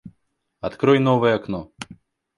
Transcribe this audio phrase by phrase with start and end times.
[0.61, 1.71] Открой новое окно